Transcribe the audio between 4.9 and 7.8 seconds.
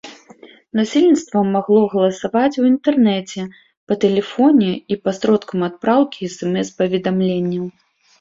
і пасродкам адпраўкі смс-паведамленняў.